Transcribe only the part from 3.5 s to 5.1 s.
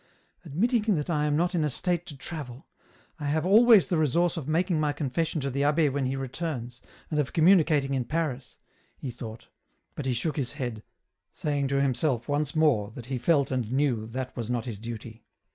always the resource of making my